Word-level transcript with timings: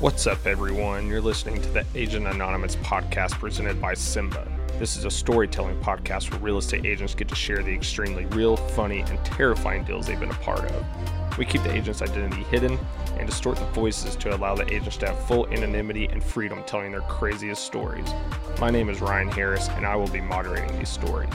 What's 0.00 0.26
up, 0.26 0.46
everyone? 0.46 1.08
You're 1.08 1.20
listening 1.20 1.60
to 1.60 1.68
the 1.68 1.84
Agent 1.94 2.26
Anonymous 2.26 2.76
podcast 2.76 3.32
presented 3.32 3.82
by 3.82 3.92
Simba. 3.92 4.50
This 4.78 4.96
is 4.96 5.04
a 5.04 5.10
storytelling 5.10 5.78
podcast 5.82 6.30
where 6.30 6.40
real 6.40 6.56
estate 6.56 6.86
agents 6.86 7.14
get 7.14 7.28
to 7.28 7.34
share 7.34 7.62
the 7.62 7.74
extremely 7.74 8.24
real, 8.24 8.56
funny, 8.56 9.00
and 9.00 9.22
terrifying 9.26 9.84
deals 9.84 10.06
they've 10.06 10.18
been 10.18 10.30
a 10.30 10.34
part 10.36 10.64
of. 10.64 11.36
We 11.36 11.44
keep 11.44 11.62
the 11.64 11.74
agent's 11.74 12.00
identity 12.00 12.44
hidden 12.44 12.78
and 13.18 13.28
distort 13.28 13.58
the 13.58 13.66
voices 13.66 14.16
to 14.16 14.34
allow 14.34 14.54
the 14.54 14.72
agents 14.72 14.96
to 14.98 15.08
have 15.08 15.26
full 15.26 15.46
anonymity 15.48 16.06
and 16.06 16.24
freedom 16.24 16.64
telling 16.64 16.92
their 16.92 17.02
craziest 17.02 17.62
stories. 17.62 18.08
My 18.58 18.70
name 18.70 18.88
is 18.88 19.02
Ryan 19.02 19.28
Harris, 19.28 19.68
and 19.68 19.84
I 19.84 19.96
will 19.96 20.08
be 20.08 20.22
moderating 20.22 20.78
these 20.78 20.88
stories. 20.88 21.28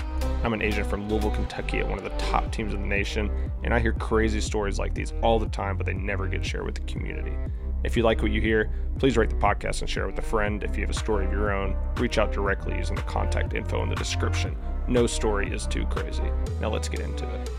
I'm 0.43 0.53
an 0.53 0.63
agent 0.63 0.89
from 0.89 1.07
Louisville, 1.07 1.29
Kentucky 1.29 1.81
at 1.81 1.87
one 1.87 1.99
of 1.99 2.03
the 2.03 2.17
top 2.17 2.51
teams 2.51 2.73
in 2.73 2.81
the 2.81 2.87
nation, 2.87 3.29
and 3.63 3.75
I 3.75 3.79
hear 3.79 3.93
crazy 3.93 4.41
stories 4.41 4.79
like 4.79 4.95
these 4.95 5.13
all 5.21 5.37
the 5.37 5.49
time, 5.49 5.77
but 5.77 5.85
they 5.85 5.93
never 5.93 6.27
get 6.27 6.43
shared 6.43 6.65
with 6.65 6.73
the 6.73 6.81
community. 6.91 7.37
If 7.85 7.95
you 7.95 8.01
like 8.01 8.23
what 8.23 8.31
you 8.31 8.41
hear, 8.41 8.71
please 8.97 9.15
rate 9.15 9.29
the 9.29 9.35
podcast 9.35 9.81
and 9.81 9.89
share 9.89 10.03
it 10.05 10.07
with 10.07 10.17
a 10.17 10.27
friend. 10.27 10.63
If 10.63 10.75
you 10.75 10.81
have 10.81 10.89
a 10.89 10.99
story 10.99 11.25
of 11.25 11.31
your 11.31 11.51
own, 11.51 11.77
reach 11.97 12.17
out 12.17 12.33
directly 12.33 12.75
using 12.75 12.95
the 12.95 13.03
contact 13.03 13.53
info 13.53 13.83
in 13.83 13.89
the 13.89 13.95
description. 13.95 14.57
No 14.87 15.05
story 15.05 15.51
is 15.51 15.67
too 15.67 15.85
crazy. 15.85 16.29
Now 16.59 16.69
let's 16.69 16.89
get 16.89 17.01
into 17.01 17.29
it. 17.29 17.49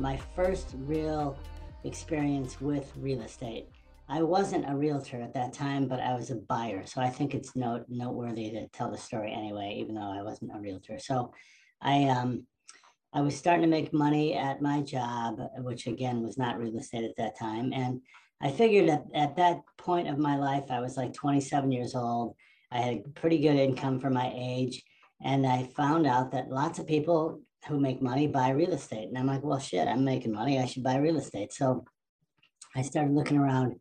my 0.00 0.16
first 0.36 0.74
real 0.86 1.36
experience 1.82 2.60
with 2.60 2.92
real 3.00 3.20
estate. 3.22 3.68
I 4.10 4.22
wasn't 4.22 4.68
a 4.68 4.74
realtor 4.74 5.20
at 5.20 5.34
that 5.34 5.52
time, 5.52 5.86
but 5.86 6.00
I 6.00 6.14
was 6.14 6.30
a 6.30 6.36
buyer. 6.36 6.86
So 6.86 7.02
I 7.02 7.10
think 7.10 7.34
it's 7.34 7.54
note, 7.54 7.84
noteworthy 7.88 8.50
to 8.50 8.68
tell 8.68 8.90
the 8.90 8.96
story 8.96 9.32
anyway, 9.32 9.76
even 9.80 9.94
though 9.94 10.12
I 10.18 10.22
wasn't 10.22 10.52
a 10.54 10.58
realtor. 10.58 10.98
So 10.98 11.32
I, 11.82 12.04
um, 12.04 12.46
I 13.12 13.20
was 13.20 13.36
starting 13.36 13.62
to 13.62 13.68
make 13.68 13.92
money 13.92 14.34
at 14.34 14.62
my 14.62 14.80
job, 14.80 15.40
which 15.58 15.86
again 15.86 16.22
was 16.22 16.38
not 16.38 16.58
real 16.58 16.76
estate 16.78 17.04
at 17.04 17.16
that 17.18 17.38
time. 17.38 17.72
And 17.74 18.00
I 18.40 18.50
figured 18.50 18.88
that 18.88 19.04
at 19.14 19.36
that 19.36 19.60
point 19.76 20.08
of 20.08 20.18
my 20.18 20.36
life, 20.36 20.70
I 20.70 20.80
was 20.80 20.96
like 20.96 21.12
27 21.12 21.70
years 21.70 21.94
old. 21.94 22.34
I 22.70 22.78
had 22.78 22.94
a 22.94 23.08
pretty 23.14 23.38
good 23.38 23.56
income 23.56 24.00
for 24.00 24.10
my 24.10 24.32
age. 24.34 24.82
And 25.22 25.46
I 25.46 25.64
found 25.76 26.06
out 26.06 26.32
that 26.32 26.50
lots 26.50 26.78
of 26.78 26.86
people 26.86 27.40
who 27.66 27.78
make 27.78 28.00
money 28.00 28.26
buy 28.26 28.50
real 28.50 28.72
estate. 28.72 29.08
And 29.08 29.18
I'm 29.18 29.26
like, 29.26 29.42
well, 29.42 29.58
shit, 29.58 29.88
I'm 29.88 30.04
making 30.04 30.32
money. 30.32 30.58
I 30.58 30.66
should 30.66 30.84
buy 30.84 30.96
real 30.96 31.18
estate. 31.18 31.52
So 31.52 31.84
I 32.76 32.82
started 32.82 33.14
looking 33.14 33.36
around 33.36 33.74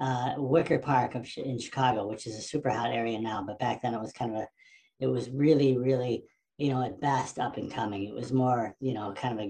uh, 0.00 0.34
Wicker 0.36 0.78
Park 0.78 1.16
in 1.36 1.58
Chicago, 1.58 2.06
which 2.06 2.26
is 2.26 2.36
a 2.36 2.42
super 2.42 2.70
hot 2.70 2.92
area 2.92 3.20
now. 3.20 3.44
But 3.46 3.58
back 3.58 3.82
then 3.82 3.94
it 3.94 4.00
was 4.00 4.12
kind 4.12 4.34
of 4.34 4.42
a, 4.42 4.48
it 5.00 5.06
was 5.06 5.30
really, 5.30 5.76
really, 5.76 6.24
you 6.56 6.70
know, 6.70 6.82
at 6.82 7.00
best 7.00 7.38
up 7.38 7.56
and 7.56 7.72
coming. 7.72 8.04
It 8.04 8.14
was 8.14 8.32
more, 8.32 8.74
you 8.80 8.94
know, 8.94 9.12
kind 9.12 9.40
of 9.40 9.46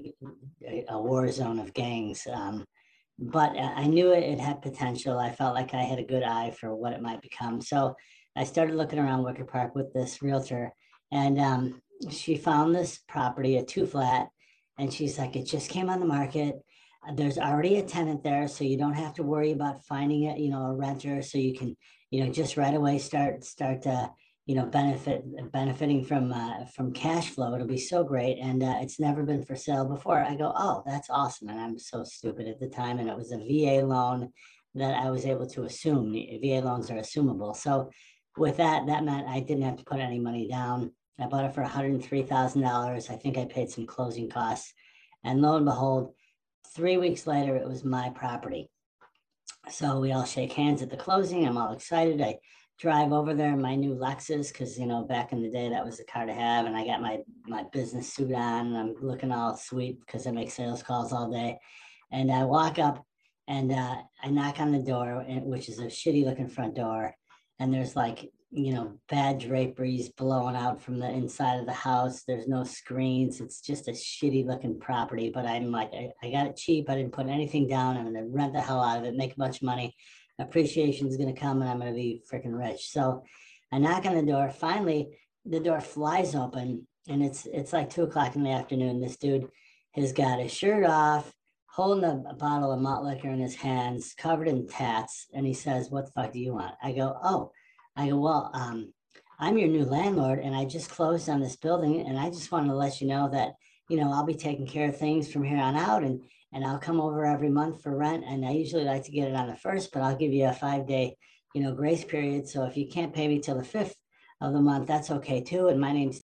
a, 0.66 0.84
a 0.90 1.00
war 1.00 1.30
zone 1.30 1.58
of 1.58 1.74
gangs. 1.74 2.26
Um, 2.30 2.64
but 3.18 3.56
I 3.58 3.86
knew 3.86 4.12
it, 4.12 4.22
it 4.22 4.38
had 4.38 4.62
potential. 4.62 5.18
I 5.18 5.32
felt 5.32 5.54
like 5.54 5.74
I 5.74 5.82
had 5.82 5.98
a 5.98 6.04
good 6.04 6.22
eye 6.22 6.54
for 6.58 6.74
what 6.74 6.92
it 6.92 7.02
might 7.02 7.20
become. 7.20 7.60
So 7.60 7.96
I 8.36 8.44
started 8.44 8.76
looking 8.76 8.98
around 8.98 9.24
Wicker 9.24 9.44
Park 9.44 9.74
with 9.74 9.92
this 9.92 10.22
realtor. 10.22 10.72
And 11.10 11.40
um, 11.40 11.82
she 12.10 12.36
found 12.36 12.74
this 12.74 13.00
property, 13.08 13.56
a 13.56 13.64
two 13.64 13.86
flat, 13.86 14.28
and 14.78 14.92
she's 14.92 15.18
like, 15.18 15.34
it 15.34 15.46
just 15.46 15.70
came 15.70 15.90
on 15.90 15.98
the 15.98 16.06
market. 16.06 16.54
There's 17.14 17.38
already 17.38 17.76
a 17.76 17.82
tenant 17.82 18.22
there, 18.22 18.48
so 18.48 18.64
you 18.64 18.76
don't 18.76 18.94
have 18.94 19.14
to 19.14 19.22
worry 19.22 19.52
about 19.52 19.84
finding 19.84 20.24
it, 20.24 20.38
you 20.38 20.50
know, 20.50 20.66
a 20.66 20.74
renter. 20.74 21.22
So 21.22 21.38
you 21.38 21.56
can, 21.56 21.76
you 22.10 22.24
know, 22.24 22.32
just 22.32 22.56
right 22.56 22.74
away 22.74 22.98
start 22.98 23.44
start 23.44 23.82
to, 23.82 24.10
you 24.46 24.54
know, 24.54 24.66
benefit 24.66 25.24
benefiting 25.52 26.04
from 26.04 26.32
uh, 26.32 26.66
from 26.66 26.92
cash 26.92 27.30
flow. 27.30 27.54
It'll 27.54 27.66
be 27.66 27.78
so 27.78 28.04
great, 28.04 28.38
and 28.38 28.62
uh, 28.62 28.76
it's 28.80 29.00
never 29.00 29.22
been 29.22 29.44
for 29.44 29.56
sale 29.56 29.86
before. 29.86 30.20
I 30.20 30.34
go, 30.34 30.52
oh, 30.54 30.82
that's 30.86 31.08
awesome, 31.08 31.48
and 31.48 31.60
I'm 31.60 31.78
so 31.78 32.04
stupid 32.04 32.46
at 32.48 32.60
the 32.60 32.68
time, 32.68 32.98
and 32.98 33.08
it 33.08 33.16
was 33.16 33.32
a 33.32 33.38
VA 33.38 33.86
loan 33.86 34.32
that 34.74 34.94
I 34.94 35.10
was 35.10 35.24
able 35.24 35.46
to 35.48 35.64
assume. 35.64 36.12
VA 36.12 36.60
loans 36.60 36.90
are 36.90 36.98
assumable, 36.98 37.56
so 37.56 37.90
with 38.36 38.58
that, 38.58 38.86
that 38.86 39.04
meant 39.04 39.28
I 39.28 39.40
didn't 39.40 39.64
have 39.64 39.76
to 39.78 39.84
put 39.84 39.98
any 39.98 40.18
money 40.18 40.46
down 40.48 40.92
I 41.20 41.26
bought 41.26 41.44
it 41.44 41.54
for 41.54 41.64
$103,000. 41.64 43.10
I 43.10 43.16
think 43.16 43.38
I 43.38 43.44
paid 43.44 43.70
some 43.70 43.86
closing 43.86 44.28
costs. 44.28 44.72
And 45.24 45.42
lo 45.42 45.56
and 45.56 45.66
behold, 45.66 46.14
three 46.66 46.96
weeks 46.96 47.26
later, 47.26 47.56
it 47.56 47.68
was 47.68 47.84
my 47.84 48.10
property. 48.10 48.70
So 49.70 50.00
we 50.00 50.12
all 50.12 50.24
shake 50.24 50.52
hands 50.52 50.82
at 50.82 50.90
the 50.90 50.96
closing. 50.96 51.46
I'm 51.46 51.58
all 51.58 51.72
excited. 51.72 52.20
I 52.20 52.38
drive 52.78 53.12
over 53.12 53.34
there 53.34 53.52
in 53.52 53.60
my 53.60 53.74
new 53.74 53.94
Lexus 53.94 54.52
because, 54.52 54.78
you 54.78 54.86
know, 54.86 55.04
back 55.04 55.32
in 55.32 55.42
the 55.42 55.50
day, 55.50 55.68
that 55.68 55.84
was 55.84 55.98
the 55.98 56.04
car 56.04 56.26
to 56.26 56.32
have. 56.32 56.66
And 56.66 56.76
I 56.76 56.84
got 56.84 57.02
my, 57.02 57.18
my 57.46 57.64
business 57.72 58.12
suit 58.12 58.32
on 58.32 58.68
and 58.68 58.76
I'm 58.76 58.94
looking 59.00 59.32
all 59.32 59.56
sweet 59.56 59.98
because 60.00 60.26
I 60.26 60.30
make 60.30 60.50
sales 60.50 60.82
calls 60.82 61.12
all 61.12 61.30
day. 61.30 61.58
And 62.12 62.30
I 62.30 62.44
walk 62.44 62.78
up 62.78 63.04
and 63.48 63.72
uh, 63.72 63.96
I 64.22 64.28
knock 64.28 64.60
on 64.60 64.72
the 64.72 64.78
door, 64.78 65.24
which 65.42 65.68
is 65.68 65.80
a 65.80 65.86
shitty 65.86 66.24
looking 66.24 66.48
front 66.48 66.74
door. 66.74 67.14
And 67.58 67.74
there's 67.74 67.96
like 67.96 68.30
you 68.50 68.72
know, 68.72 68.98
bad 69.10 69.38
draperies 69.38 70.08
blowing 70.08 70.56
out 70.56 70.80
from 70.80 70.98
the 70.98 71.08
inside 71.08 71.60
of 71.60 71.66
the 71.66 71.72
house. 71.72 72.22
There's 72.22 72.48
no 72.48 72.64
screens. 72.64 73.40
It's 73.40 73.60
just 73.60 73.88
a 73.88 73.92
shitty 73.92 74.46
looking 74.46 74.80
property. 74.80 75.30
But 75.32 75.44
I'm 75.44 75.70
like, 75.70 75.92
I, 75.92 76.10
I 76.22 76.30
got 76.30 76.46
it 76.46 76.56
cheap. 76.56 76.88
I 76.88 76.94
didn't 76.94 77.12
put 77.12 77.26
anything 77.26 77.68
down. 77.68 77.98
I'm 77.98 78.14
to 78.14 78.24
rent 78.24 78.54
the 78.54 78.60
hell 78.60 78.82
out 78.82 78.98
of 78.98 79.04
it, 79.04 79.14
make 79.14 79.32
a 79.34 79.38
bunch 79.38 79.56
of 79.56 79.64
money. 79.64 79.94
Appreciation 80.38 81.08
is 81.08 81.16
going 81.16 81.34
to 81.34 81.38
come 81.38 81.60
and 81.60 81.70
I'm 81.70 81.80
to 81.80 81.92
be 81.92 82.22
freaking 82.30 82.58
rich. 82.58 82.90
So 82.90 83.24
I 83.70 83.78
knock 83.78 84.06
on 84.06 84.14
the 84.14 84.22
door. 84.22 84.50
Finally, 84.50 85.08
the 85.44 85.60
door 85.60 85.80
flies 85.80 86.34
open 86.34 86.86
and 87.08 87.22
it's 87.22 87.46
it's 87.46 87.72
like 87.72 87.90
two 87.90 88.04
o'clock 88.04 88.36
in 88.36 88.44
the 88.44 88.50
afternoon. 88.50 89.00
This 89.00 89.16
dude 89.16 89.48
has 89.92 90.12
got 90.12 90.40
his 90.40 90.52
shirt 90.52 90.86
off, 90.86 91.32
holding 91.66 92.04
a 92.04 92.34
bottle 92.34 92.72
of 92.72 92.80
malt 92.80 93.04
liquor 93.04 93.28
in 93.28 93.40
his 93.40 93.56
hands, 93.56 94.14
covered 94.16 94.48
in 94.48 94.68
tats. 94.68 95.26
And 95.34 95.46
he 95.46 95.54
says, 95.54 95.90
What 95.90 96.06
the 96.06 96.12
fuck 96.12 96.32
do 96.32 96.38
you 96.38 96.54
want? 96.54 96.74
I 96.82 96.92
go, 96.92 97.16
Oh, 97.22 97.50
I 97.98 98.08
go, 98.08 98.16
well, 98.16 98.50
um, 98.54 98.92
I'm 99.40 99.58
your 99.58 99.68
new 99.68 99.84
landlord 99.84 100.38
and 100.38 100.54
I 100.54 100.64
just 100.64 100.88
closed 100.88 101.28
on 101.28 101.40
this 101.40 101.56
building 101.56 102.06
and 102.06 102.16
I 102.16 102.30
just 102.30 102.52
wanted 102.52 102.68
to 102.68 102.76
let 102.76 103.00
you 103.00 103.08
know 103.08 103.28
that, 103.32 103.54
you 103.90 103.96
know, 103.96 104.12
I'll 104.12 104.24
be 104.24 104.34
taking 104.34 104.68
care 104.68 104.88
of 104.88 104.96
things 104.96 105.30
from 105.30 105.42
here 105.42 105.58
on 105.58 105.76
out 105.76 106.04
and 106.04 106.22
and 106.52 106.64
I'll 106.64 106.78
come 106.78 106.98
over 106.98 107.26
every 107.26 107.50
month 107.50 107.82
for 107.82 107.94
rent. 107.94 108.24
And 108.26 108.46
I 108.46 108.52
usually 108.52 108.84
like 108.84 109.04
to 109.04 109.10
get 109.10 109.28
it 109.28 109.34
on 109.34 109.48
the 109.48 109.56
first, 109.56 109.92
but 109.92 110.00
I'll 110.00 110.16
give 110.16 110.32
you 110.32 110.46
a 110.46 110.52
five 110.52 110.86
day, 110.86 111.16
you 111.54 111.60
know, 111.60 111.74
grace 111.74 112.04
period. 112.04 112.48
So 112.48 112.64
if 112.64 112.76
you 112.76 112.88
can't 112.88 113.12
pay 113.12 113.28
me 113.28 113.40
till 113.40 113.58
the 113.58 113.64
fifth 113.64 113.96
of 114.40 114.54
the 114.54 114.60
month, 114.60 114.86
that's 114.86 115.10
okay 115.10 115.42
too. 115.42 115.68
And 115.68 115.80
my 115.80 115.92
name's 115.92 116.22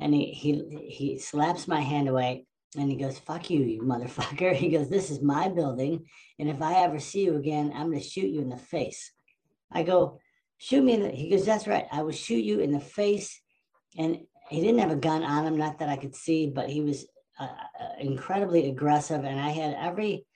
and 0.00 0.12
he 0.12 0.32
he 0.32 0.86
he 0.88 1.18
slaps 1.18 1.68
my 1.68 1.80
hand 1.80 2.08
away 2.08 2.44
and 2.76 2.90
he 2.90 2.96
goes, 2.96 3.18
fuck 3.20 3.50
you, 3.50 3.60
you 3.60 3.82
motherfucker. 3.82 4.54
He 4.56 4.68
goes, 4.68 4.90
This 4.90 5.10
is 5.10 5.22
my 5.22 5.48
building. 5.48 6.06
And 6.40 6.50
if 6.50 6.60
I 6.60 6.82
ever 6.82 6.98
see 6.98 7.24
you 7.24 7.36
again, 7.36 7.72
I'm 7.72 7.90
gonna 7.90 8.02
shoot 8.02 8.30
you 8.30 8.40
in 8.40 8.48
the 8.48 8.56
face. 8.56 9.12
I 9.70 9.84
go, 9.84 10.18
shoot 10.58 10.82
me 10.82 10.94
in 10.94 11.02
the, 11.02 11.10
he 11.10 11.30
goes, 11.30 11.44
that's 11.44 11.66
right. 11.66 11.86
I 11.92 12.02
will 12.02 12.12
shoot 12.12 12.44
you 12.44 12.60
in 12.60 12.72
the 12.72 12.80
face. 12.80 13.40
And 13.96 14.20
he 14.48 14.60
didn't 14.60 14.80
have 14.80 14.90
a 14.90 14.96
gun 14.96 15.22
on 15.22 15.46
him, 15.46 15.56
not 15.56 15.78
that 15.78 15.88
I 15.88 15.96
could 15.96 16.14
see, 16.14 16.48
but 16.48 16.68
he 16.68 16.80
was 16.80 17.06
uh, 17.38 17.48
uh, 17.80 17.88
incredibly 17.98 18.68
aggressive. 18.68 19.24
And 19.24 19.40
I 19.40 19.50
had 19.50 19.76
every 19.78 20.26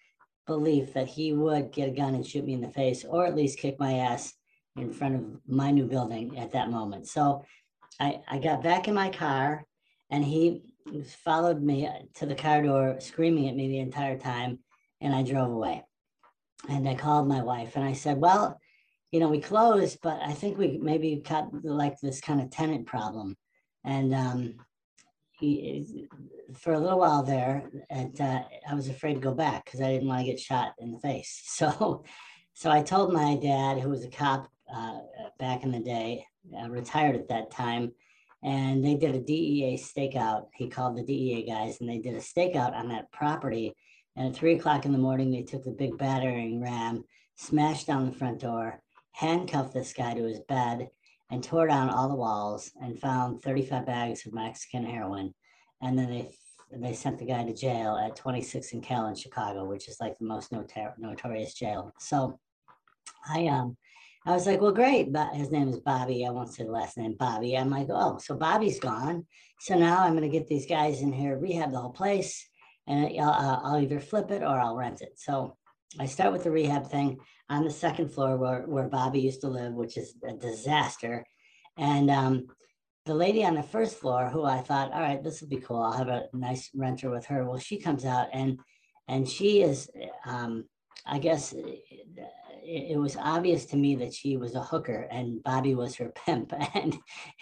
belief 0.46 0.94
that 0.94 1.08
he 1.08 1.32
would 1.32 1.72
get 1.72 1.88
a 1.88 1.92
gun 1.92 2.14
and 2.14 2.26
shoot 2.26 2.44
me 2.44 2.54
in 2.54 2.60
the 2.60 2.70
face, 2.70 3.04
or 3.04 3.26
at 3.26 3.36
least 3.36 3.58
kick 3.58 3.78
my 3.78 3.98
ass 3.98 4.32
in 4.76 4.92
front 4.92 5.14
of 5.14 5.22
my 5.46 5.70
new 5.70 5.86
building 5.86 6.38
at 6.38 6.52
that 6.52 6.70
moment. 6.70 7.06
So 7.06 7.44
I, 8.00 8.20
I 8.28 8.38
got 8.38 8.62
back 8.62 8.88
in 8.88 8.94
my 8.94 9.10
car 9.10 9.64
and 10.10 10.24
he 10.24 10.62
followed 11.24 11.62
me 11.62 11.88
to 12.14 12.26
the 12.26 12.34
car 12.34 12.62
door, 12.62 12.96
screaming 13.00 13.48
at 13.48 13.56
me 13.56 13.68
the 13.68 13.80
entire 13.80 14.18
time. 14.18 14.60
And 15.00 15.14
I 15.14 15.22
drove 15.22 15.50
away. 15.50 15.84
And 16.68 16.88
I 16.88 16.94
called 16.94 17.28
my 17.28 17.42
wife 17.42 17.76
and 17.76 17.84
I 17.84 17.92
said, 17.92 18.18
Well, 18.18 18.58
you 19.10 19.20
know, 19.20 19.28
we 19.28 19.40
closed, 19.40 19.98
but 20.02 20.20
I 20.22 20.32
think 20.32 20.58
we 20.58 20.78
maybe 20.78 21.22
got 21.26 21.48
like 21.64 21.98
this 22.00 22.20
kind 22.20 22.40
of 22.40 22.50
tenant 22.50 22.86
problem. 22.86 23.36
And 23.84 24.14
um, 24.14 24.54
he, 25.38 26.06
for 26.54 26.72
a 26.72 26.80
little 26.80 26.98
while 26.98 27.22
there, 27.22 27.70
and 27.88 28.20
uh, 28.20 28.42
I 28.68 28.74
was 28.74 28.88
afraid 28.88 29.14
to 29.14 29.20
go 29.20 29.34
back 29.34 29.64
because 29.64 29.80
I 29.80 29.90
didn't 29.90 30.08
want 30.08 30.20
to 30.20 30.30
get 30.30 30.40
shot 30.40 30.74
in 30.78 30.92
the 30.92 31.00
face. 31.00 31.42
So, 31.58 32.04
so 32.54 32.70
I 32.70 32.82
told 32.82 33.12
my 33.12 33.36
dad, 33.36 33.78
who 33.78 33.88
was 33.88 34.04
a 34.04 34.10
cop 34.10 34.48
uh, 34.72 34.98
back 35.38 35.62
in 35.62 35.70
the 35.70 35.78
day, 35.78 36.26
uh, 36.56 36.68
retired 36.68 37.14
at 37.14 37.28
that 37.28 37.52
time, 37.52 37.92
and 38.42 38.84
they 38.84 38.96
did 38.96 39.14
a 39.14 39.20
DEA 39.20 39.78
stakeout. 39.78 40.46
He 40.54 40.68
called 40.68 40.96
the 40.96 41.04
DEA 41.04 41.46
guys, 41.46 41.80
and 41.80 41.88
they 41.88 41.98
did 41.98 42.14
a 42.14 42.18
stakeout 42.18 42.74
on 42.74 42.88
that 42.88 43.10
property. 43.12 43.74
And 44.16 44.28
at 44.28 44.34
three 44.34 44.56
o'clock 44.56 44.84
in 44.84 44.92
the 44.92 44.98
morning, 44.98 45.30
they 45.30 45.42
took 45.42 45.64
the 45.64 45.70
big 45.70 45.96
battering 45.98 46.60
ram, 46.60 47.04
smashed 47.36 47.86
down 47.86 48.06
the 48.06 48.16
front 48.16 48.40
door, 48.40 48.82
handcuffed 49.18 49.74
this 49.74 49.92
guy 49.92 50.14
to 50.14 50.22
his 50.22 50.38
bed 50.40 50.88
and 51.28 51.42
tore 51.42 51.66
down 51.66 51.90
all 51.90 52.08
the 52.08 52.14
walls 52.14 52.70
and 52.80 53.00
found 53.00 53.42
35 53.42 53.84
bags 53.84 54.24
of 54.24 54.32
Mexican 54.32 54.84
heroin. 54.84 55.34
And 55.82 55.98
then 55.98 56.08
they 56.08 56.30
they 56.70 56.92
sent 56.92 57.18
the 57.18 57.24
guy 57.24 57.44
to 57.44 57.54
jail 57.54 57.96
at 57.96 58.14
26 58.14 58.74
and 58.74 58.82
Cal 58.82 59.06
in 59.06 59.14
Chicago, 59.16 59.64
which 59.64 59.88
is 59.88 59.96
like 60.00 60.16
the 60.18 60.26
most 60.26 60.52
notar- 60.52 60.92
notorious 60.98 61.54
jail. 61.54 61.92
So 61.98 62.38
I 63.28 63.46
um 63.46 63.76
I 64.24 64.32
was 64.32 64.46
like, 64.46 64.60
well, 64.60 64.72
great. 64.72 65.12
But 65.12 65.34
his 65.34 65.50
name 65.50 65.68
is 65.68 65.80
Bobby. 65.80 66.24
I 66.24 66.30
won't 66.30 66.52
say 66.52 66.62
the 66.64 66.70
last 66.70 66.96
name, 66.96 67.16
Bobby. 67.18 67.56
I'm 67.56 67.70
like, 67.70 67.88
oh, 67.90 68.18
so 68.18 68.36
Bobby's 68.36 68.78
gone. 68.78 69.26
So 69.58 69.76
now 69.76 70.04
I'm 70.04 70.12
going 70.16 70.30
to 70.30 70.38
get 70.38 70.46
these 70.46 70.66
guys 70.66 71.00
in 71.00 71.12
here, 71.12 71.38
rehab 71.38 71.72
the 71.72 71.80
whole 71.80 71.90
place, 71.90 72.46
and 72.86 73.06
I'll, 73.20 73.60
I'll 73.64 73.80
either 73.80 74.00
flip 74.00 74.30
it 74.30 74.42
or 74.42 74.60
I'll 74.60 74.76
rent 74.76 75.00
it. 75.00 75.14
So 75.16 75.56
I 75.98 76.06
start 76.06 76.32
with 76.32 76.44
the 76.44 76.50
rehab 76.50 76.88
thing 76.90 77.18
on 77.50 77.64
the 77.64 77.70
second 77.70 78.10
floor 78.10 78.36
where, 78.36 78.62
where 78.62 78.88
Bobby 78.88 79.20
used 79.20 79.40
to 79.42 79.48
live, 79.48 79.72
which 79.72 79.96
is 79.96 80.14
a 80.26 80.34
disaster. 80.34 81.24
And 81.76 82.10
um, 82.10 82.46
the 83.06 83.14
lady 83.14 83.44
on 83.44 83.54
the 83.54 83.62
first 83.62 83.98
floor, 83.98 84.28
who 84.28 84.44
I 84.44 84.60
thought, 84.60 84.92
all 84.92 85.00
right, 85.00 85.22
this 85.22 85.40
will 85.40 85.48
be 85.48 85.60
cool. 85.60 85.80
I'll 85.80 85.92
have 85.92 86.08
a 86.08 86.26
nice 86.32 86.70
renter 86.74 87.10
with 87.10 87.26
her. 87.26 87.44
Well, 87.44 87.58
she 87.58 87.78
comes 87.78 88.04
out 88.04 88.28
and 88.32 88.58
and 89.10 89.26
she 89.26 89.62
is, 89.62 89.88
um, 90.26 90.66
I 91.06 91.18
guess, 91.18 91.54
it, 91.54 91.80
it 92.62 92.98
was 92.98 93.16
obvious 93.16 93.64
to 93.66 93.76
me 93.78 93.94
that 93.96 94.12
she 94.12 94.36
was 94.36 94.54
a 94.54 94.62
hooker 94.62 95.08
and 95.10 95.42
Bobby 95.42 95.74
was 95.74 95.96
her 95.96 96.12
pimp. 96.26 96.52
And 96.74 96.96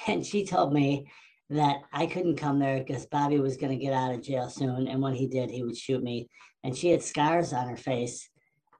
and 0.07 0.25
she 0.25 0.47
told 0.47 0.73
me 0.73 1.11
that 1.51 1.79
I 1.93 2.07
couldn't 2.07 2.37
come 2.37 2.61
there 2.61 2.79
because 2.79 3.07
Bobby 3.07 3.41
was 3.41 3.57
going 3.57 3.77
to 3.77 3.85
get 3.85 3.93
out 3.93 4.15
of 4.15 4.23
jail 4.23 4.49
soon, 4.49 4.87
and 4.89 5.03
when 5.03 5.15
he 5.15 5.27
did, 5.27 5.51
he 5.51 5.63
would 5.63 5.77
shoot 5.77 6.03
me. 6.03 6.29
And 6.63 6.77
she 6.77 6.91
had 6.91 7.03
scars 7.03 7.53
on 7.53 7.69
her 7.69 7.77
face 7.77 8.29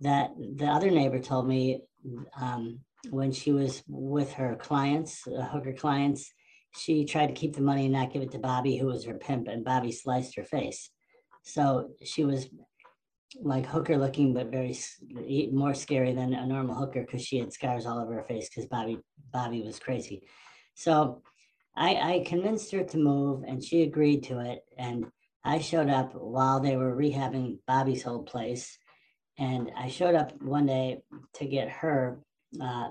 that 0.01 0.31
the 0.57 0.67
other 0.67 0.91
neighbor 0.91 1.19
told 1.19 1.49
me 1.49 1.83
um, 2.41 2.81
when 3.11 3.33
she 3.33 3.53
was 3.53 3.83
with 3.89 4.33
her 4.35 4.57
clients, 4.57 5.27
uh, 5.27 5.43
hooker 5.43 5.73
clients, 5.73 6.33
she 6.77 7.05
tried 7.05 7.29
to 7.29 7.33
keep 7.33 7.55
the 7.55 7.63
money 7.63 7.85
and 7.85 7.95
not 7.95 8.13
give 8.13 8.23
it 8.23 8.33
to 8.33 8.39
Bobby, 8.39 8.77
who 8.77 8.87
was 8.87 9.05
her 9.05 9.15
pimp, 9.15 9.49
and 9.49 9.65
Bobby 9.65 9.93
sliced 9.93 10.37
her 10.37 10.45
face. 10.45 10.91
So 11.43 11.91
she 12.05 12.25
was 12.25 12.49
like 13.41 13.67
hooker 13.67 13.97
looking, 13.97 14.35
but 14.35 14.51
very 14.51 14.77
more 15.53 15.75
scary 15.75 16.13
than 16.13 16.35
a 16.35 16.47
normal 16.47 16.75
hooker 16.75 17.03
because 17.03 17.25
she 17.25 17.39
had 17.39 17.53
scars 17.53 17.87
all 17.87 17.99
over 17.99 18.15
her 18.15 18.25
face 18.25 18.49
because 18.49 18.67
Bobby 18.67 18.99
Bobby 19.33 19.63
was 19.63 19.79
crazy. 19.79 20.23
So 20.75 21.23
I, 21.77 21.95
I 21.95 22.25
convinced 22.27 22.73
her 22.73 22.85
to 22.85 22.99
move, 22.99 23.45
and 23.47 23.63
she 23.63 23.83
agreed 23.83 24.25
to 24.25 24.41
it. 24.41 24.61
And 24.79 25.07
I 25.45 25.61
showed 25.61 25.91
up 25.91 26.15
while 26.15 26.61
they 26.61 26.77
were 26.77 26.97
rehabbing 26.97 27.59
Bobby's 27.67 28.07
old 28.07 28.27
place, 28.27 28.79
and 29.39 29.71
I 29.77 29.89
showed 29.89 30.15
up 30.15 30.41
one 30.43 30.67
day 30.67 31.03
to 31.35 31.47
get 31.47 31.69
her 31.69 32.19
uh, 32.61 32.91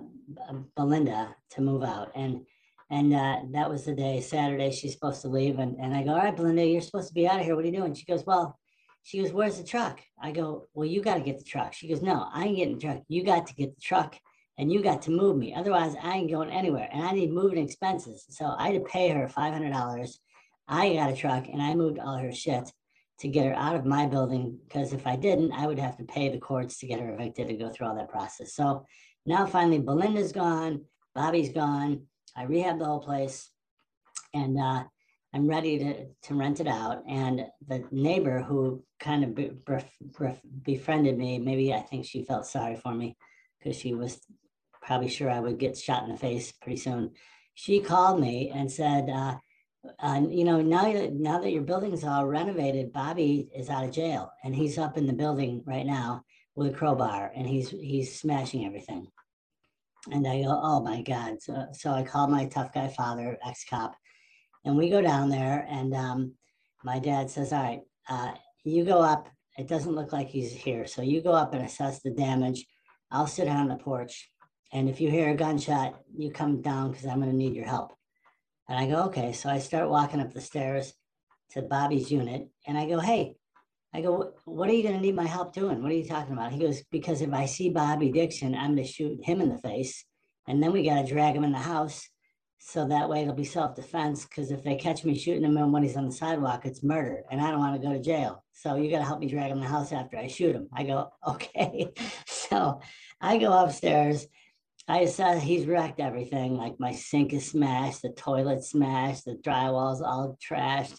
Belinda 0.76 1.36
to 1.52 1.62
move 1.62 1.84
out, 1.84 2.12
and 2.16 2.46
and 2.90 3.14
uh, 3.14 3.38
that 3.52 3.70
was 3.70 3.86
the 3.86 3.96
day, 3.96 4.22
Saturday, 4.22 4.72
she's 4.72 4.94
supposed 4.94 5.22
to 5.24 5.28
leave. 5.28 5.58
And, 5.58 5.76
and 5.80 5.94
I 5.96 6.04
go, 6.04 6.12
all 6.12 6.18
right, 6.18 6.36
Belinda, 6.36 6.66
you're 6.66 6.82
supposed 6.82 7.08
to 7.08 7.14
be 7.14 7.28
out 7.28 7.40
of 7.40 7.46
here. 7.46 7.56
What 7.56 7.66
are 7.66 7.68
you 7.68 7.76
doing? 7.76 7.96
She 7.96 8.06
goes, 8.06 8.24
well, 8.26 8.60
she 9.02 9.22
goes, 9.22 9.32
where's 9.32 9.58
the 9.58 9.64
truck? 9.64 10.02
I 10.22 10.32
go, 10.32 10.68
well, 10.74 10.88
you 10.88 11.02
got 11.02 11.16
to 11.16 11.22
get 11.22 11.38
the 11.38 11.44
truck. 11.44 11.74
She 11.74 11.88
goes, 11.88 12.02
no, 12.02 12.28
I 12.32 12.46
ain't 12.46 12.58
getting 12.58 12.76
the 12.76 12.82
truck. 12.82 13.04
You 13.08 13.24
got 13.24 13.48
to 13.48 13.56
get 13.56 13.76
the 13.76 13.82
truck 13.82 14.16
and 14.58 14.72
you 14.72 14.82
got 14.82 15.02
to 15.04 15.12
move 15.12 15.38
me. 15.38 15.54
Otherwise, 15.54 15.96
I 16.02 16.14
ain't 16.14 16.32
going 16.32 16.50
anywhere. 16.50 16.90
And 16.92 17.04
I 17.04 17.12
need 17.12 17.32
moving 17.32 17.64
expenses. 17.64 18.26
So 18.30 18.46
I 18.58 18.72
had 18.72 18.84
to 18.84 18.90
pay 18.90 19.10
her 19.10 19.28
$500. 19.28 20.18
I 20.68 20.94
got 20.94 21.12
a 21.12 21.16
truck 21.16 21.48
and 21.48 21.62
I 21.62 21.76
moved 21.76 22.00
all 22.00 22.18
her 22.18 22.32
shit 22.32 22.72
to 23.20 23.28
get 23.28 23.46
her 23.46 23.56
out 23.56 23.76
of 23.76 23.86
my 23.86 24.06
building 24.06 24.60
because 24.66 24.94
if 24.94 25.08
I 25.08 25.16
didn't, 25.16 25.54
I 25.54 25.68
would 25.68 25.80
have 25.80 25.98
to 25.98 26.04
pay 26.04 26.30
the 26.30 26.38
courts 26.38 26.80
to 26.80 26.88
get 26.88 27.00
her 27.00 27.14
evicted 27.14 27.48
to 27.48 27.54
go 27.56 27.70
through 27.70 27.88
all 27.88 27.96
that 27.96 28.10
process. 28.10 28.54
So 28.54 28.86
now 29.26 29.46
finally, 29.46 29.80
Belinda's 29.80 30.32
gone, 30.32 30.82
Bobby's 31.14 31.50
gone. 31.50 32.04
I 32.36 32.46
rehabbed 32.46 32.80
the 32.80 32.86
whole 32.86 33.00
place, 33.00 33.50
and 34.34 34.60
uh, 34.60 34.84
I'm 35.34 35.48
ready 35.48 35.80
to, 35.80 36.06
to 36.24 36.36
rent 36.36 36.60
it 36.60 36.68
out. 36.68 37.04
And 37.08 37.46
the 37.68 37.86
neighbor 37.92 38.42
who 38.42 38.84
kind 39.00 39.24
of 39.24 39.34
be, 39.34 39.52
befriended 40.64 41.18
me, 41.18 41.40
maybe 41.40 41.74
I 41.74 41.80
think 41.80 42.06
she 42.06 42.24
felt 42.24 42.46
sorry 42.46 42.76
for 42.76 42.94
me 42.94 43.16
because 43.60 43.80
she 43.80 43.94
was 43.94 44.20
probably 44.82 45.10
sure 45.10 45.30
I 45.30 45.40
would 45.40 45.58
get 45.58 45.78
shot 45.78 46.04
in 46.04 46.10
the 46.10 46.18
face 46.18 46.52
pretty 46.52 46.78
soon. 46.78 47.12
She 47.54 47.80
called 47.80 48.20
me 48.20 48.52
and 48.54 48.70
said, 48.70 49.10
uh, 49.10 49.36
uh, 50.00 50.22
you 50.30 50.44
know, 50.44 50.62
now 50.62 50.92
that 50.92 51.14
now 51.14 51.40
that 51.40 51.52
your 51.52 51.64
building's 51.64 52.04
all 52.04 52.26
renovated, 52.26 52.94
Bobby 52.94 53.50
is 53.56 53.70
out 53.70 53.84
of 53.84 53.92
jail 53.92 54.32
and 54.44 54.56
he's 54.56 54.78
up 54.78 54.98
in 54.98 55.08
the 55.08 55.14
building 55.14 55.64
right 55.66 55.86
now 55.86 56.24
with 56.56 56.74
a 56.74 56.76
crowbar 56.76 57.32
and 57.36 57.48
he's 57.48 57.70
he's 57.70 58.20
smashing 58.20 58.66
everything. 58.66 59.08
And 60.12 60.28
I 60.28 60.44
go, 60.44 60.60
oh 60.62 60.82
my 60.82 61.02
God. 61.02 61.42
So, 61.42 61.66
so 61.74 61.92
I 61.92 62.04
called 62.04 62.30
my 62.30 62.46
tough 62.46 62.74
guy 62.74 62.90
father, 62.90 63.38
ex 63.46 63.66
cop, 63.68 63.96
and 64.64 64.78
we 64.78 64.90
go 64.90 65.02
down 65.02 65.30
there. 65.30 65.66
And 65.70 65.94
um, 65.96 66.34
my 66.84 67.00
dad 67.00 67.30
says, 67.30 67.52
all 67.52 67.64
right, 67.64 67.82
uh, 68.08 68.34
you 68.64 68.86
go 68.86 69.02
up. 69.02 69.30
It 69.58 69.68
doesn't 69.68 69.96
look 69.96 70.12
like 70.12 70.28
he's 70.28 70.52
here. 70.52 70.86
So 70.86 71.02
you 71.02 71.22
go 71.22 71.32
up 71.32 71.54
and 71.54 71.64
assess 71.64 72.02
the 72.02 72.12
damage. 72.12 72.66
I'll 73.10 73.28
sit 73.28 73.48
on 73.48 73.68
the 73.68 73.78
porch. 73.78 74.30
And 74.74 74.90
if 74.90 75.00
you 75.00 75.10
hear 75.10 75.30
a 75.30 75.36
gunshot, 75.36 75.96
you 76.16 76.32
come 76.32 76.62
down 76.62 76.92
because 76.92 77.06
I'm 77.06 77.20
going 77.20 77.32
to 77.32 77.38
need 77.38 77.56
your 77.56 77.66
help. 77.66 77.94
And 78.68 78.78
I 78.80 78.88
go, 78.88 79.04
okay. 79.06 79.32
So 79.32 79.50
I 79.50 79.60
start 79.60 79.90
walking 79.90 80.20
up 80.20 80.34
the 80.34 80.42
stairs 80.42 80.94
to 81.52 81.62
Bobby's 81.62 82.12
unit 82.12 82.48
and 82.66 82.78
I 82.78 82.88
go, 82.88 83.00
hey, 83.00 83.36
I 83.94 84.02
go, 84.02 84.34
what 84.44 84.70
are 84.70 84.74
you 84.74 84.84
going 84.84 84.96
to 84.96 85.02
need 85.02 85.16
my 85.16 85.26
help 85.26 85.54
doing? 85.54 85.82
What 85.82 85.92
are 85.92 85.96
you 85.96 86.06
talking 86.06 86.34
about? 86.34 86.52
He 86.52 86.60
goes, 86.60 86.84
because 86.92 87.22
if 87.22 87.32
I 87.32 87.46
see 87.46 87.70
Bobby 87.70 88.12
Dixon, 88.12 88.54
I'm 88.54 88.76
going 88.76 88.86
to 88.86 88.92
shoot 88.92 89.24
him 89.24 89.40
in 89.40 89.50
the 89.50 89.58
face. 89.58 90.04
And 90.48 90.62
then 90.62 90.74
we 90.74 90.84
got 90.84 91.02
to 91.02 91.08
drag 91.08 91.36
him 91.36 91.46
in 91.46 91.54
the 91.54 91.58
house. 91.58 92.10
So 92.60 92.88
that 92.88 93.10
way 93.10 93.22
it'll 93.22 93.36
be 93.36 93.46
self 93.46 93.76
defense. 93.76 94.26
Because 94.26 94.52
if 94.52 94.64
they 94.64 94.76
catch 94.76 95.06
me 95.06 95.18
shooting 95.18 95.44
him 95.44 95.72
when 95.72 95.84
he's 95.84 95.96
on 95.96 96.08
the 96.08 96.12
sidewalk, 96.12 96.66
it's 96.66 96.84
murder. 96.84 97.24
And 97.32 97.40
I 97.40 97.52
don't 97.52 97.60
want 97.60 97.80
to 97.80 97.88
go 97.88 97.94
to 97.94 98.02
jail. 98.02 98.44
So 98.52 98.76
you 98.76 98.92
got 98.92 99.00
to 99.00 99.06
help 99.06 99.20
me 99.20 99.30
drag 99.30 99.52
him 99.52 99.60
in 99.60 99.64
the 99.64 99.70
house 99.70 99.94
after 99.94 100.18
I 100.18 100.28
shoot 100.28 100.56
him. 100.56 100.68
I 100.74 100.84
go, 100.84 101.12
okay. 101.26 101.94
so 102.28 102.82
I 103.22 103.38
go 103.38 103.54
upstairs. 103.54 104.28
I 104.88 105.06
saw 105.06 105.34
he's 105.34 105.66
wrecked 105.66 106.00
everything. 106.00 106.58
Like 106.58 106.80
my 106.80 106.92
sink 106.92 107.34
is 107.34 107.50
smashed, 107.50 108.04
the 108.04 108.12
toilet 108.12 108.64
smashed, 108.64 109.26
the 109.26 109.36
drywall's 109.36 110.02
all 110.02 110.38
trashed. 110.44 110.98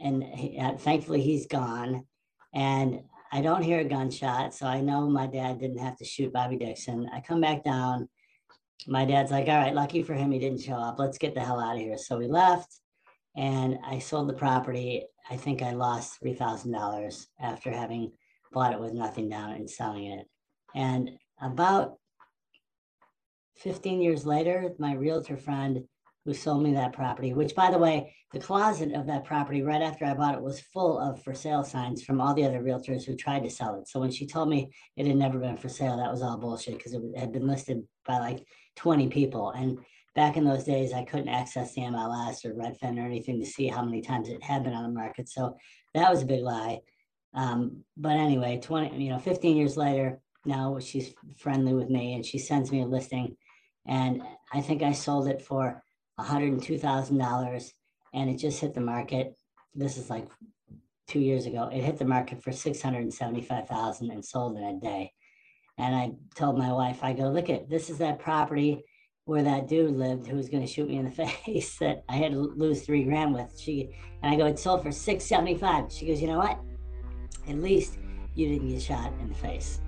And 0.00 0.24
he, 0.24 0.58
uh, 0.58 0.76
thankfully 0.76 1.22
he's 1.22 1.46
gone 1.46 2.04
and 2.52 3.00
I 3.30 3.40
don't 3.40 3.62
hear 3.62 3.80
a 3.80 3.84
gunshot. 3.84 4.54
So 4.54 4.66
I 4.66 4.80
know 4.80 5.08
my 5.08 5.26
dad 5.26 5.58
didn't 5.58 5.78
have 5.78 5.96
to 5.98 6.04
shoot 6.04 6.32
Bobby 6.32 6.56
Dixon. 6.56 7.08
I 7.14 7.20
come 7.20 7.40
back 7.40 7.64
down. 7.64 8.08
My 8.86 9.04
dad's 9.04 9.30
like, 9.30 9.48
all 9.48 9.56
right, 9.56 9.74
lucky 9.74 10.02
for 10.02 10.14
him, 10.14 10.32
he 10.32 10.38
didn't 10.38 10.60
show 10.60 10.74
up. 10.74 10.98
Let's 10.98 11.18
get 11.18 11.34
the 11.34 11.40
hell 11.40 11.60
out 11.60 11.76
of 11.76 11.80
here. 11.80 11.96
So 11.96 12.18
we 12.18 12.26
left 12.26 12.74
and 13.36 13.78
I 13.86 14.00
sold 14.00 14.28
the 14.28 14.34
property. 14.34 15.04
I 15.30 15.36
think 15.36 15.62
I 15.62 15.72
lost 15.72 16.20
$3,000 16.22 17.26
after 17.40 17.70
having 17.70 18.12
bought 18.52 18.72
it 18.72 18.80
with 18.80 18.92
nothing 18.92 19.28
down 19.28 19.52
and 19.52 19.70
selling 19.70 20.06
it. 20.06 20.26
And 20.74 21.12
about 21.40 21.94
15 23.56 24.00
years 24.00 24.26
later, 24.26 24.72
my 24.78 24.94
realtor 24.94 25.36
friend 25.36 25.84
who 26.24 26.32
sold 26.32 26.62
me 26.62 26.72
that 26.74 26.92
property, 26.92 27.32
which 27.32 27.54
by 27.54 27.70
the 27.70 27.78
way, 27.78 28.14
the 28.32 28.38
closet 28.38 28.92
of 28.94 29.06
that 29.06 29.24
property 29.24 29.62
right 29.62 29.82
after 29.82 30.04
I 30.04 30.14
bought 30.14 30.34
it 30.34 30.42
was 30.42 30.60
full 30.60 30.98
of 30.98 31.22
for 31.22 31.34
sale 31.34 31.64
signs 31.64 32.02
from 32.02 32.20
all 32.20 32.32
the 32.32 32.44
other 32.44 32.62
realtors 32.62 33.04
who 33.04 33.16
tried 33.16 33.42
to 33.42 33.50
sell 33.50 33.74
it. 33.74 33.88
So 33.88 33.98
when 33.98 34.10
she 34.10 34.26
told 34.26 34.48
me 34.48 34.70
it 34.96 35.06
had 35.06 35.16
never 35.16 35.38
been 35.38 35.56
for 35.56 35.68
sale, 35.68 35.96
that 35.96 36.10
was 36.10 36.22
all 36.22 36.38
bullshit 36.38 36.78
because 36.78 36.94
it 36.94 37.02
had 37.16 37.32
been 37.32 37.46
listed 37.46 37.82
by 38.06 38.18
like 38.18 38.44
20 38.76 39.08
people. 39.08 39.50
And 39.50 39.78
back 40.14 40.36
in 40.36 40.44
those 40.44 40.64
days, 40.64 40.92
I 40.92 41.04
couldn't 41.04 41.28
access 41.28 41.74
the 41.74 41.82
MLS 41.82 42.44
or 42.44 42.54
Redfin 42.54 42.98
or 42.98 43.06
anything 43.06 43.40
to 43.40 43.46
see 43.46 43.66
how 43.66 43.84
many 43.84 44.00
times 44.00 44.28
it 44.28 44.42
had 44.42 44.62
been 44.62 44.74
on 44.74 44.84
the 44.84 44.98
market. 44.98 45.28
So 45.28 45.56
that 45.94 46.10
was 46.10 46.22
a 46.22 46.26
big 46.26 46.42
lie. 46.42 46.80
Um, 47.34 47.82
but 47.96 48.12
anyway, 48.12 48.60
20, 48.62 49.02
you 49.02 49.10
know, 49.10 49.18
15 49.18 49.56
years 49.56 49.76
later, 49.76 50.20
now 50.44 50.78
she's 50.80 51.14
friendly 51.38 51.72
with 51.72 51.88
me 51.88 52.14
and 52.14 52.24
she 52.24 52.38
sends 52.38 52.70
me 52.70 52.82
a 52.82 52.86
listing. 52.86 53.36
And 53.86 54.22
I 54.52 54.60
think 54.60 54.82
I 54.82 54.92
sold 54.92 55.28
it 55.28 55.42
for 55.42 55.82
$102,000 56.20 57.72
and 58.14 58.30
it 58.30 58.36
just 58.36 58.60
hit 58.60 58.74
the 58.74 58.80
market. 58.80 59.34
This 59.74 59.96
is 59.96 60.10
like 60.10 60.28
two 61.08 61.20
years 61.20 61.46
ago. 61.46 61.68
It 61.72 61.82
hit 61.82 61.98
the 61.98 62.04
market 62.04 62.42
for 62.42 62.52
675,000 62.52 64.10
and 64.10 64.24
sold 64.24 64.56
in 64.56 64.64
a 64.64 64.80
day. 64.80 65.12
And 65.78 65.94
I 65.94 66.12
told 66.36 66.58
my 66.58 66.72
wife, 66.72 67.00
I 67.02 67.12
go, 67.12 67.28
look 67.28 67.50
at 67.50 67.68
this 67.68 67.90
is 67.90 67.98
that 67.98 68.18
property 68.18 68.84
where 69.24 69.42
that 69.42 69.68
dude 69.68 69.96
lived 69.96 70.26
who 70.26 70.36
was 70.36 70.48
going 70.48 70.64
to 70.64 70.72
shoot 70.72 70.88
me 70.88 70.96
in 70.96 71.04
the 71.04 71.10
face 71.44 71.78
that 71.78 72.04
I 72.08 72.16
had 72.16 72.32
to 72.32 72.38
lose 72.38 72.82
three 72.82 73.04
grand 73.04 73.34
with. 73.34 73.58
She 73.58 73.90
and 74.22 74.32
I 74.32 74.36
go, 74.36 74.46
it 74.46 74.58
sold 74.58 74.82
for 74.82 74.92
675. 74.92 75.92
She 75.92 76.06
goes, 76.06 76.20
you 76.20 76.28
know 76.28 76.38
what? 76.38 76.58
At 77.48 77.58
least 77.58 77.98
you 78.34 78.48
didn't 78.48 78.68
get 78.68 78.82
shot 78.82 79.12
in 79.20 79.28
the 79.28 79.34
face. 79.34 79.80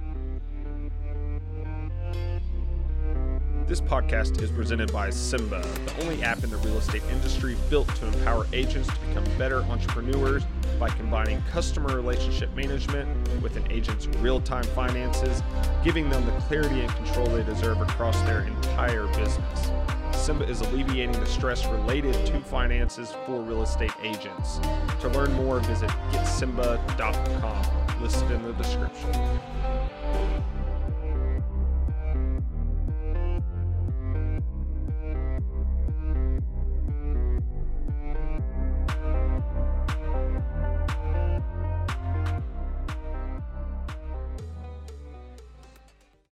This 3.66 3.80
podcast 3.80 4.42
is 4.42 4.50
presented 4.50 4.92
by 4.92 5.08
Simba, 5.08 5.66
the 5.86 6.02
only 6.02 6.22
app 6.22 6.44
in 6.44 6.50
the 6.50 6.58
real 6.58 6.76
estate 6.76 7.02
industry 7.10 7.56
built 7.70 7.88
to 7.96 8.06
empower 8.08 8.46
agents 8.52 8.88
to 8.88 8.94
become 9.06 9.24
better 9.38 9.62
entrepreneurs 9.62 10.42
by 10.78 10.90
combining 10.90 11.40
customer 11.50 11.96
relationship 11.96 12.54
management 12.54 13.08
with 13.40 13.56
an 13.56 13.66
agent's 13.72 14.06
real 14.18 14.38
time 14.38 14.64
finances, 14.64 15.42
giving 15.82 16.10
them 16.10 16.26
the 16.26 16.32
clarity 16.42 16.82
and 16.82 16.94
control 16.94 17.26
they 17.28 17.42
deserve 17.42 17.80
across 17.80 18.20
their 18.22 18.42
entire 18.42 19.06
business. 19.16 19.70
Simba 20.12 20.46
is 20.46 20.60
alleviating 20.60 21.18
the 21.18 21.26
stress 21.26 21.64
related 21.64 22.14
to 22.26 22.40
finances 22.40 23.14
for 23.24 23.40
real 23.40 23.62
estate 23.62 23.92
agents. 24.02 24.58
To 25.00 25.08
learn 25.08 25.32
more, 25.32 25.60
visit 25.60 25.88
getsimba.com, 26.12 28.02
listed 28.02 28.30
in 28.30 28.42
the 28.42 28.52
description. 28.52 29.40